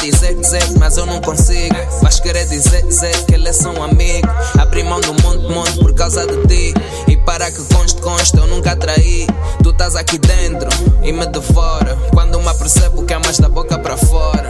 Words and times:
dizer 0.00 0.34
dizer, 0.34 0.62
mas 0.78 0.96
eu 0.96 1.06
não 1.06 1.20
consigo. 1.20 1.74
Vais 2.02 2.20
querer 2.20 2.46
dizer 2.46 2.82
dizer 2.86 3.24
que 3.24 3.34
eles 3.34 3.56
são 3.56 3.82
amigos. 3.82 4.30
Abri 4.58 4.82
mão 4.82 5.00
do 5.00 5.14
monte, 5.22 5.46
monte 5.52 5.78
por 5.78 5.94
causa 5.94 6.26
de 6.26 6.46
ti. 6.46 6.74
E 7.08 7.16
para 7.16 7.50
que 7.50 7.62
conste, 7.74 8.00
conste, 8.00 8.36
eu 8.36 8.46
nunca 8.46 8.76
traí. 8.76 9.26
Tu 9.62 9.70
estás 9.70 9.96
aqui 9.96 10.18
dentro 10.18 10.68
e 11.02 11.12
me 11.12 11.26
devora. 11.26 11.96
Quando 12.12 12.40
me 12.40 12.48
apercebo, 12.48 13.04
que 13.04 13.14
é 13.14 13.18
mais 13.18 13.38
da 13.38 13.48
boca 13.48 13.78
para 13.78 13.96
fora. 13.96 14.49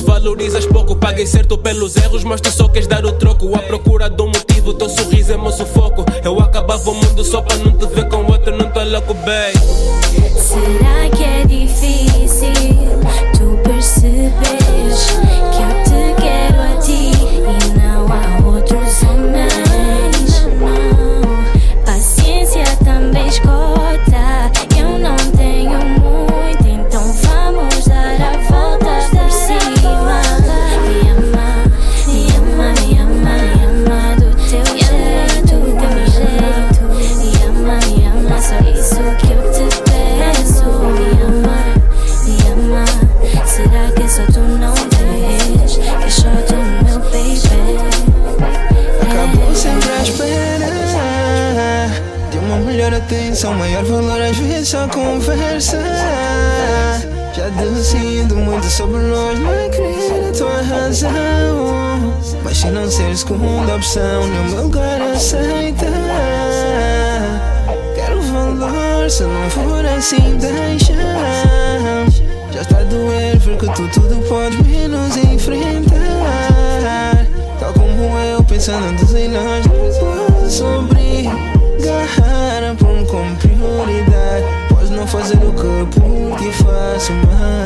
Valorizas 0.00 0.66
pouco, 0.66 0.96
paguei 0.96 1.26
certo 1.26 1.58
pelos 1.58 1.96
erros, 1.96 2.24
mas 2.24 2.40
tu 2.40 2.50
só 2.50 2.68
queres 2.68 2.88
dar 2.88 3.04
o 3.04 3.12
troco. 3.12 3.54
À 3.54 3.58
procura 3.60 4.08
do 4.08 4.26
motivo, 4.26 4.74
teu 4.74 4.88
sorriso 4.88 5.32
é 5.32 5.36
meu 5.36 5.52
sufoco. 5.52 6.04
Eu 6.24 6.40
acabava 6.40 6.90
o 6.90 6.94
mundo 6.94 7.24
só 7.24 7.42
para 7.42 7.56
não 7.56 7.72
te 7.72 7.86
ver 7.86 8.08
com 8.08 8.24
outro, 8.24 8.56
não 8.56 8.70
tô 8.70 8.82
louco, 8.82 9.14
baby. 9.14 9.58
Será 10.36 11.08
que 11.10 11.11
atenção, 53.12 53.52
maior 53.54 53.84
valor 53.84 54.20
às 54.22 54.36
vezes 54.38 54.74
a 54.74 54.88
conversa. 54.88 55.78
Já 57.34 57.48
decido 57.48 58.34
muito 58.36 58.64
sobre 58.66 58.98
nós, 58.98 59.38
não 59.38 59.50
acredito 59.50 60.08
crer 60.08 60.28
a 60.28 60.32
tua 60.32 60.62
razão. 60.62 62.14
Mas 62.42 62.56
se 62.56 62.66
não 62.68 62.90
ser 62.90 63.14
segunda 63.16 63.76
opção, 63.76 64.26
no 64.26 64.44
meu 64.50 64.62
lugar 64.64 65.00
aceita. 65.02 65.62
Então. 65.62 65.92
Quero 67.94 68.20
valor, 68.22 69.10
se 69.10 69.24
não 69.24 69.50
for 69.50 69.84
assim, 69.84 70.38
deixa. 70.38 70.94
Já 72.52 72.62
está 72.62 72.78
a 72.78 72.84
doer, 72.84 73.38
porque 73.40 73.66
tu 73.72 73.88
tudo 73.88 74.26
pode 74.26 74.62
menos 74.64 75.16
enfrentar. 75.18 75.92
Tal 77.60 77.72
como 77.74 78.18
eu, 78.18 78.42
pensando 78.44 79.18
em 79.18 79.28
nós, 79.28 79.66
não 79.66 80.26
posso 80.42 80.82
brigar 80.88 81.52
como 83.12 83.36
prioridade. 83.36 84.46
Podes 84.70 84.88
não 84.88 85.06
fazer 85.06 85.36
o 85.36 85.52
que 85.52 85.66
eu 85.66 85.86
ti 86.38 86.50
faço 86.64 87.12
mais. 87.12 87.61